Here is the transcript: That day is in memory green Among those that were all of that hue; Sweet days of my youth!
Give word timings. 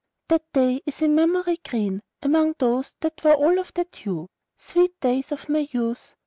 That 0.29 0.41
day 0.51 0.81
is 0.87 1.03
in 1.03 1.13
memory 1.13 1.59
green 1.63 2.01
Among 2.23 2.55
those 2.57 2.95
that 3.01 3.23
were 3.23 3.35
all 3.35 3.59
of 3.59 3.71
that 3.75 3.93
hue; 3.95 4.31
Sweet 4.57 4.99
days 4.99 5.31
of 5.31 5.47
my 5.47 5.67
youth! 5.69 6.15